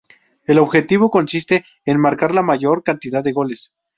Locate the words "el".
0.47-0.57